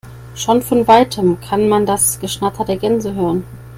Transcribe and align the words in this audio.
Schon 0.33 0.63
von 0.63 0.87
weitem 0.87 1.39
kann 1.41 1.69
man 1.69 1.85
das 1.85 2.19
Geschnatter 2.19 2.65
der 2.65 2.77
Gänse 2.77 3.13
hören. 3.13 3.43